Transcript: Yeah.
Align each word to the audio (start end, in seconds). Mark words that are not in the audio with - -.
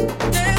Yeah. 0.00 0.49